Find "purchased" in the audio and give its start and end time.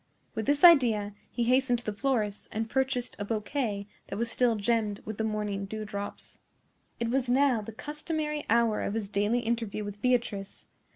2.67-3.15